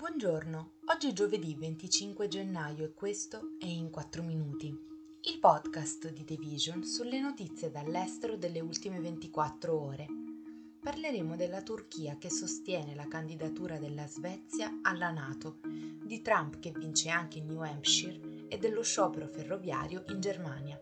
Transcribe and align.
Buongiorno, 0.00 0.76
oggi 0.86 1.10
è 1.10 1.12
giovedì 1.12 1.54
25 1.54 2.26
gennaio 2.26 2.84
e 2.86 2.94
questo 2.94 3.56
è 3.58 3.66
In 3.66 3.90
4 3.90 4.22
Minuti, 4.22 4.68
il 4.68 5.38
podcast 5.38 6.10
di 6.10 6.24
The 6.24 6.36
Vision 6.36 6.84
sulle 6.84 7.20
notizie 7.20 7.70
dall'estero 7.70 8.38
delle 8.38 8.60
ultime 8.60 8.98
24 8.98 9.78
ore. 9.78 10.06
Parleremo 10.82 11.36
della 11.36 11.60
Turchia 11.60 12.16
che 12.16 12.30
sostiene 12.30 12.94
la 12.94 13.08
candidatura 13.08 13.78
della 13.78 14.06
Svezia 14.06 14.78
alla 14.80 15.10
Nato, 15.10 15.58
di 16.02 16.22
Trump 16.22 16.60
che 16.60 16.72
vince 16.74 17.10
anche 17.10 17.36
in 17.36 17.48
New 17.48 17.60
Hampshire 17.60 18.46
e 18.48 18.56
dello 18.56 18.82
sciopero 18.82 19.26
ferroviario 19.28 20.04
in 20.08 20.20
Germania. 20.22 20.80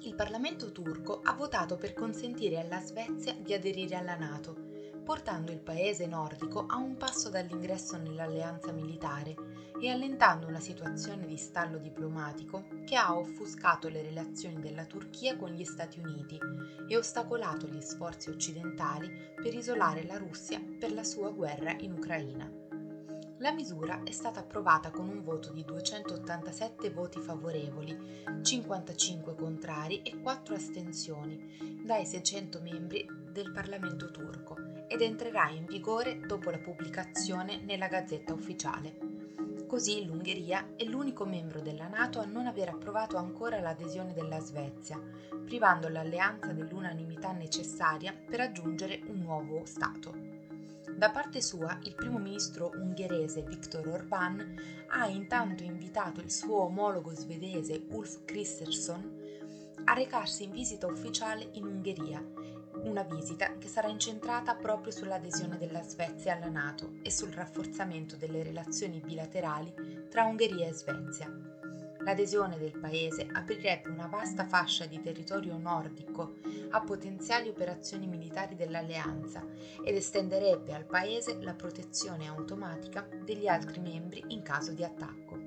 Il 0.00 0.14
Parlamento 0.14 0.72
turco 0.72 1.20
ha 1.22 1.34
votato 1.34 1.76
per 1.76 1.92
consentire 1.92 2.58
alla 2.58 2.80
Svezia 2.80 3.34
di 3.34 3.52
aderire 3.52 3.96
alla 3.96 4.16
Nato 4.16 4.72
portando 5.04 5.52
il 5.52 5.60
paese 5.60 6.06
nordico 6.06 6.64
a 6.66 6.76
un 6.76 6.96
passo 6.96 7.28
dall'ingresso 7.28 7.98
nell'alleanza 7.98 8.72
militare 8.72 9.34
e 9.80 9.90
allentando 9.90 10.46
una 10.46 10.60
situazione 10.60 11.26
di 11.26 11.36
stallo 11.36 11.78
diplomatico 11.78 12.64
che 12.84 12.96
ha 12.96 13.16
offuscato 13.16 13.88
le 13.88 14.02
relazioni 14.02 14.60
della 14.60 14.86
Turchia 14.86 15.36
con 15.36 15.50
gli 15.50 15.64
Stati 15.64 16.00
Uniti 16.00 16.38
e 16.88 16.96
ostacolato 16.96 17.66
gli 17.66 17.80
sforzi 17.80 18.30
occidentali 18.30 19.10
per 19.34 19.54
isolare 19.54 20.04
la 20.04 20.16
Russia 20.16 20.60
per 20.78 20.92
la 20.92 21.04
sua 21.04 21.30
guerra 21.30 21.72
in 21.78 21.92
Ucraina. 21.92 22.63
La 23.44 23.52
misura 23.52 24.00
è 24.04 24.10
stata 24.10 24.40
approvata 24.40 24.90
con 24.90 25.06
un 25.06 25.22
voto 25.22 25.52
di 25.52 25.66
287 25.66 26.88
voti 26.88 27.20
favorevoli, 27.20 27.94
55 28.40 29.34
contrari 29.34 30.00
e 30.00 30.18
4 30.18 30.54
astensioni 30.54 31.82
dai 31.84 32.06
600 32.06 32.62
membri 32.62 33.06
del 33.30 33.52
Parlamento 33.52 34.10
turco 34.10 34.56
ed 34.88 35.02
entrerà 35.02 35.50
in 35.50 35.66
vigore 35.66 36.20
dopo 36.20 36.48
la 36.48 36.56
pubblicazione 36.56 37.60
nella 37.60 37.88
Gazzetta 37.88 38.32
Ufficiale. 38.32 38.96
Così 39.66 40.06
l'Ungheria 40.06 40.70
è 40.74 40.84
l'unico 40.84 41.26
membro 41.26 41.60
della 41.60 41.88
Nato 41.88 42.20
a 42.20 42.24
non 42.24 42.46
aver 42.46 42.70
approvato 42.70 43.18
ancora 43.18 43.60
l'adesione 43.60 44.14
della 44.14 44.40
Svezia, 44.40 44.98
privando 45.44 45.88
l'alleanza 45.88 46.50
dell'unanimità 46.54 47.32
necessaria 47.32 48.14
per 48.14 48.40
aggiungere 48.40 49.02
un 49.06 49.18
nuovo 49.18 49.66
Stato. 49.66 50.33
Da 50.96 51.10
parte 51.10 51.42
sua, 51.42 51.78
il 51.82 51.94
primo 51.94 52.18
ministro 52.18 52.70
ungherese 52.76 53.42
Viktor 53.42 53.86
Orbán 53.88 54.54
ha 54.88 55.06
intanto 55.08 55.62
invitato 55.62 56.20
il 56.20 56.30
suo 56.30 56.62
omologo 56.62 57.12
svedese 57.12 57.84
Ulf 57.90 58.24
Kristersson 58.24 59.22
a 59.84 59.92
recarsi 59.92 60.44
in 60.44 60.52
visita 60.52 60.86
ufficiale 60.86 61.48
in 61.54 61.64
Ungheria 61.64 62.24
una 62.84 63.02
visita 63.02 63.56
che 63.58 63.68
sarà 63.68 63.88
incentrata 63.88 64.54
proprio 64.54 64.92
sull'adesione 64.92 65.58
della 65.58 65.82
Svezia 65.82 66.34
alla 66.34 66.48
Nato 66.48 66.94
e 67.02 67.10
sul 67.10 67.32
rafforzamento 67.32 68.16
delle 68.16 68.42
relazioni 68.42 69.00
bilaterali 69.00 70.06
tra 70.10 70.24
Ungheria 70.24 70.68
e 70.68 70.72
Svezia. 70.72 71.53
L'adesione 72.04 72.58
del 72.58 72.78
paese 72.78 73.26
aprirebbe 73.32 73.88
una 73.88 74.06
vasta 74.06 74.44
fascia 74.44 74.84
di 74.84 75.00
territorio 75.00 75.56
nordico 75.56 76.34
a 76.70 76.80
potenziali 76.82 77.48
operazioni 77.48 78.06
militari 78.06 78.56
dell'alleanza 78.56 79.42
ed 79.82 79.94
estenderebbe 79.94 80.74
al 80.74 80.84
paese 80.84 81.38
la 81.40 81.54
protezione 81.54 82.26
automatica 82.26 83.08
degli 83.24 83.46
altri 83.46 83.80
membri 83.80 84.22
in 84.28 84.42
caso 84.42 84.72
di 84.72 84.84
attacco. 84.84 85.43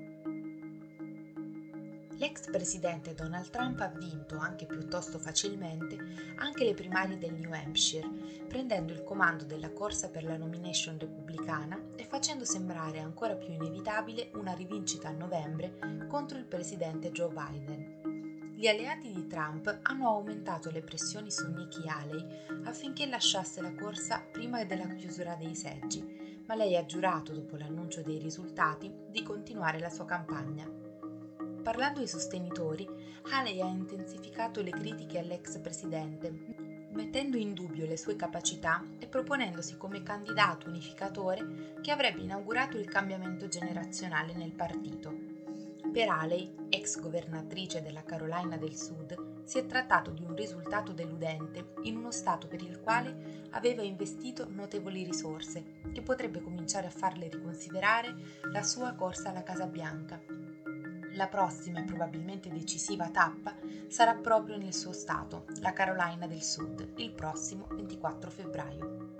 L'ex 2.18 2.50
presidente 2.50 3.14
Donald 3.14 3.48
Trump 3.50 3.78
ha 3.78 3.92
vinto, 3.96 4.38
anche 4.38 4.66
piuttosto 4.66 5.20
facilmente, 5.20 5.96
anche 6.38 6.64
le 6.64 6.74
primarie 6.74 7.16
del 7.16 7.34
New 7.34 7.52
Hampshire, 7.52 8.08
prendendo 8.48 8.92
il 8.92 9.04
comando 9.04 9.44
della 9.44 9.72
corsa 9.72 10.08
per 10.08 10.24
la 10.24 10.36
nomination 10.36 10.98
repubblicana 10.98 11.80
e 11.94 12.02
facendo 12.02 12.44
sembrare 12.44 12.98
ancora 12.98 13.36
più 13.36 13.52
inevitabile 13.52 14.30
una 14.34 14.52
rivincita 14.52 15.08
a 15.08 15.12
novembre 15.12 15.78
contro 16.08 16.38
il 16.38 16.44
presidente 16.44 17.12
Joe 17.12 17.32
Biden. 17.32 18.52
Gli 18.56 18.66
alleati 18.66 19.12
di 19.12 19.28
Trump 19.28 19.78
hanno 19.82 20.08
aumentato 20.08 20.72
le 20.72 20.82
pressioni 20.82 21.30
su 21.30 21.48
Nikki 21.48 21.86
Haley 21.86 22.64
affinché 22.64 23.06
lasciasse 23.06 23.60
la 23.60 23.72
corsa 23.76 24.26
prima 24.32 24.64
della 24.64 24.88
chiusura 24.88 25.36
dei 25.36 25.54
seggi, 25.54 26.42
ma 26.48 26.56
lei 26.56 26.76
ha 26.76 26.84
giurato, 26.84 27.32
dopo 27.32 27.54
l'annuncio 27.54 28.02
dei 28.02 28.18
risultati, 28.18 28.92
di 29.08 29.22
continuare 29.22 29.78
la 29.78 29.90
sua 29.90 30.06
campagna. 30.06 30.87
Parlando 31.68 32.00
ai 32.00 32.08
sostenitori, 32.08 32.88
Haley 33.30 33.60
ha 33.60 33.66
intensificato 33.66 34.62
le 34.62 34.70
critiche 34.70 35.18
all'ex 35.18 35.58
presidente, 35.58 36.32
mettendo 36.92 37.36
in 37.36 37.52
dubbio 37.52 37.84
le 37.84 37.98
sue 37.98 38.16
capacità 38.16 38.82
e 38.98 39.06
proponendosi 39.06 39.76
come 39.76 40.02
candidato 40.02 40.66
unificatore 40.66 41.74
che 41.82 41.90
avrebbe 41.90 42.22
inaugurato 42.22 42.78
il 42.78 42.88
cambiamento 42.88 43.48
generazionale 43.48 44.32
nel 44.32 44.52
partito. 44.52 45.12
Per 45.92 46.08
Haley, 46.08 46.54
ex 46.70 47.00
governatrice 47.00 47.82
della 47.82 48.02
Carolina 48.02 48.56
del 48.56 48.74
Sud, 48.74 49.42
si 49.44 49.58
è 49.58 49.66
trattato 49.66 50.10
di 50.10 50.22
un 50.22 50.34
risultato 50.34 50.92
deludente 50.92 51.74
in 51.82 51.98
uno 51.98 52.10
Stato 52.10 52.46
per 52.46 52.62
il 52.62 52.80
quale 52.80 53.44
aveva 53.50 53.82
investito 53.82 54.48
notevoli 54.48 55.04
risorse, 55.04 55.82
che 55.92 56.00
potrebbe 56.00 56.40
cominciare 56.40 56.86
a 56.86 56.90
farle 56.90 57.28
riconsiderare 57.28 58.14
la 58.50 58.62
sua 58.62 58.94
corsa 58.94 59.28
alla 59.28 59.42
Casa 59.42 59.66
Bianca 59.66 60.47
la 61.18 61.26
prossima 61.26 61.80
e 61.80 61.82
probabilmente 61.82 62.48
decisiva 62.48 63.08
tappa 63.08 63.52
sarà 63.88 64.14
proprio 64.14 64.56
nel 64.56 64.72
suo 64.72 64.92
stato, 64.92 65.46
la 65.60 65.72
Carolina 65.72 66.28
del 66.28 66.42
Sud, 66.42 66.92
il 66.98 67.10
prossimo 67.10 67.66
24 67.72 68.30
febbraio. 68.30 69.16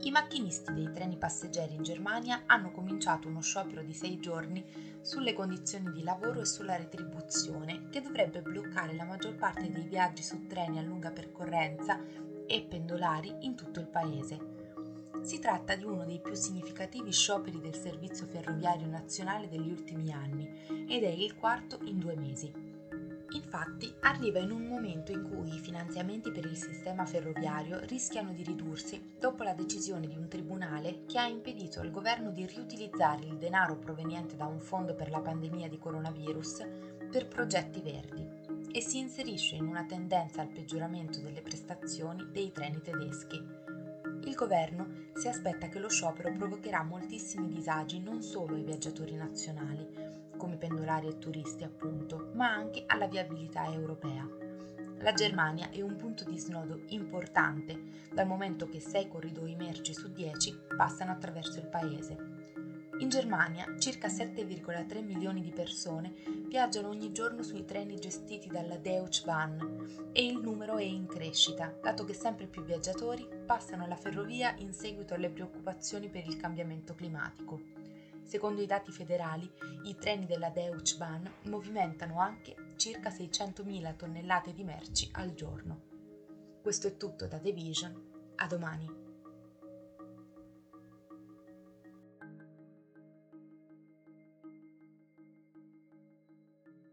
I 0.00 0.10
macchinisti 0.10 0.72
dei 0.72 0.90
treni 0.92 1.16
passeggeri 1.16 1.76
in 1.76 1.84
Germania 1.84 2.42
hanno 2.46 2.72
cominciato 2.72 3.28
uno 3.28 3.40
sciopero 3.40 3.82
di 3.82 3.94
sei 3.94 4.18
giorni 4.18 4.98
sulle 5.00 5.32
condizioni 5.32 5.92
di 5.92 6.02
lavoro 6.02 6.40
e 6.40 6.46
sulla 6.46 6.74
retribuzione 6.74 7.88
che 7.88 8.00
dovrebbe 8.00 8.42
bloccare 8.42 8.96
la 8.96 9.04
maggior 9.04 9.36
parte 9.36 9.70
dei 9.70 9.86
viaggi 9.86 10.24
su 10.24 10.48
treni 10.48 10.80
a 10.80 10.82
lunga 10.82 11.12
percorrenza 11.12 12.00
e 12.44 12.66
pendolari 12.68 13.32
in 13.42 13.54
tutto 13.54 13.78
il 13.78 13.86
paese. 13.86 14.51
Si 15.22 15.38
tratta 15.38 15.76
di 15.76 15.84
uno 15.84 16.04
dei 16.04 16.20
più 16.20 16.34
significativi 16.34 17.12
scioperi 17.12 17.60
del 17.60 17.76
servizio 17.76 18.26
ferroviario 18.26 18.88
nazionale 18.88 19.48
degli 19.48 19.70
ultimi 19.70 20.12
anni 20.12 20.46
ed 20.88 21.04
è 21.04 21.10
il 21.10 21.36
quarto 21.36 21.78
in 21.84 22.00
due 22.00 22.16
mesi. 22.16 22.52
Infatti 23.34 23.94
arriva 24.00 24.40
in 24.40 24.50
un 24.50 24.66
momento 24.66 25.12
in 25.12 25.22
cui 25.22 25.54
i 25.54 25.60
finanziamenti 25.60 26.32
per 26.32 26.44
il 26.44 26.56
sistema 26.56 27.06
ferroviario 27.06 27.78
rischiano 27.86 28.32
di 28.32 28.42
ridursi 28.42 29.14
dopo 29.18 29.44
la 29.44 29.54
decisione 29.54 30.08
di 30.08 30.16
un 30.16 30.28
tribunale 30.28 31.04
che 31.06 31.18
ha 31.18 31.26
impedito 31.26 31.80
al 31.80 31.92
governo 31.92 32.30
di 32.30 32.44
riutilizzare 32.44 33.24
il 33.24 33.38
denaro 33.38 33.76
proveniente 33.76 34.36
da 34.36 34.46
un 34.46 34.60
fondo 34.60 34.94
per 34.94 35.08
la 35.08 35.20
pandemia 35.20 35.68
di 35.68 35.78
coronavirus 35.78 36.66
per 37.10 37.28
progetti 37.28 37.80
verdi 37.80 38.28
e 38.72 38.80
si 38.80 38.98
inserisce 38.98 39.54
in 39.54 39.66
una 39.66 39.84
tendenza 39.84 40.40
al 40.40 40.48
peggioramento 40.48 41.20
delle 41.20 41.42
prestazioni 41.42 42.28
dei 42.32 42.50
treni 42.52 42.80
tedeschi 42.80 43.61
il 44.28 44.34
governo 44.34 44.86
si 45.14 45.28
aspetta 45.28 45.68
che 45.68 45.78
lo 45.78 45.88
sciopero 45.88 46.32
provocherà 46.32 46.82
moltissimi 46.82 47.48
disagi 47.48 48.00
non 48.00 48.22
solo 48.22 48.54
ai 48.54 48.62
viaggiatori 48.62 49.14
nazionali, 49.14 49.86
come 50.36 50.56
pendolari 50.56 51.08
e 51.08 51.18
turisti 51.18 51.64
appunto, 51.64 52.30
ma 52.34 52.52
anche 52.52 52.84
alla 52.86 53.06
viabilità 53.06 53.64
europea. 53.72 54.26
La 54.98 55.12
Germania 55.12 55.70
è 55.70 55.80
un 55.80 55.96
punto 55.96 56.24
di 56.24 56.38
snodo 56.38 56.82
importante, 56.88 57.76
dal 58.12 58.26
momento 58.26 58.68
che 58.68 58.78
6 58.78 59.08
corridoi 59.08 59.56
merci 59.56 59.94
su 59.94 60.12
10 60.12 60.60
passano 60.76 61.10
attraverso 61.10 61.58
il 61.58 61.66
paese. 61.66 62.16
In 62.98 63.08
Germania 63.08 63.66
circa 63.78 64.06
7,3 64.06 65.04
milioni 65.04 65.42
di 65.42 65.50
persone 65.50 66.12
viaggiano 66.52 66.90
ogni 66.90 67.12
giorno 67.12 67.42
sui 67.42 67.64
treni 67.64 67.98
gestiti 67.98 68.48
dalla 68.48 68.76
Deutsche 68.76 69.24
Bahn 69.24 70.10
e 70.12 70.22
il 70.22 70.38
numero 70.38 70.76
è 70.76 70.82
in 70.82 71.06
crescita, 71.06 71.74
dato 71.80 72.04
che 72.04 72.12
sempre 72.12 72.46
più 72.46 72.62
viaggiatori 72.62 73.26
passano 73.46 73.84
alla 73.84 73.96
ferrovia 73.96 74.54
in 74.58 74.74
seguito 74.74 75.14
alle 75.14 75.30
preoccupazioni 75.30 76.10
per 76.10 76.26
il 76.26 76.36
cambiamento 76.36 76.94
climatico. 76.94 77.58
Secondo 78.22 78.60
i 78.60 78.66
dati 78.66 78.92
federali, 78.92 79.50
i 79.84 79.96
treni 79.96 80.26
della 80.26 80.50
Deutsche 80.50 80.98
Bahn 80.98 81.26
movimentano 81.44 82.20
anche 82.20 82.74
circa 82.76 83.08
600.000 83.08 83.96
tonnellate 83.96 84.52
di 84.52 84.62
merci 84.62 85.08
al 85.12 85.32
giorno. 85.32 85.80
Questo 86.60 86.86
è 86.86 86.98
tutto 86.98 87.26
da 87.26 87.38
The 87.38 87.52
Vision, 87.52 88.34
a 88.36 88.46
domani. 88.46 89.01